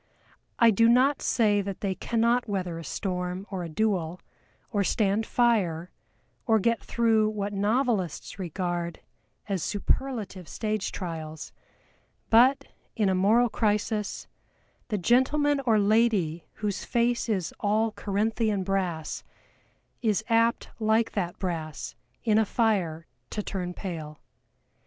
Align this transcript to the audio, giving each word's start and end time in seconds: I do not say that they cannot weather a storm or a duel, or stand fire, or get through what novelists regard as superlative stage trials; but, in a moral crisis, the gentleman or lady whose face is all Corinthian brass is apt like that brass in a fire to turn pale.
I 0.57 0.71
do 0.71 0.89
not 0.89 1.21
say 1.21 1.61
that 1.61 1.81
they 1.81 1.93
cannot 1.93 2.49
weather 2.49 2.79
a 2.79 2.83
storm 2.83 3.45
or 3.51 3.61
a 3.63 3.69
duel, 3.69 4.19
or 4.71 4.83
stand 4.83 5.27
fire, 5.27 5.91
or 6.47 6.57
get 6.57 6.81
through 6.83 7.29
what 7.29 7.53
novelists 7.53 8.39
regard 8.39 9.01
as 9.47 9.61
superlative 9.61 10.47
stage 10.47 10.91
trials; 10.91 11.51
but, 12.31 12.63
in 12.95 13.09
a 13.09 13.13
moral 13.13 13.47
crisis, 13.47 14.25
the 14.87 14.97
gentleman 14.97 15.59
or 15.67 15.77
lady 15.77 16.45
whose 16.53 16.83
face 16.83 17.29
is 17.29 17.53
all 17.59 17.91
Corinthian 17.91 18.63
brass 18.63 19.23
is 20.01 20.23
apt 20.29 20.69
like 20.79 21.11
that 21.11 21.37
brass 21.37 21.93
in 22.23 22.39
a 22.39 22.45
fire 22.45 23.05
to 23.29 23.43
turn 23.43 23.75
pale. 23.75 24.19